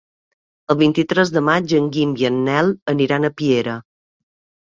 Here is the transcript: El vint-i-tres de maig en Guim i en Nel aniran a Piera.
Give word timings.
El 0.73 0.77
vint-i-tres 0.77 1.31
de 1.35 1.43
maig 1.49 1.75
en 1.79 1.89
Guim 1.97 2.15
i 2.21 2.25
en 2.29 2.39
Nel 2.47 2.71
aniran 2.95 3.29
a 3.29 3.31
Piera. 3.43 3.77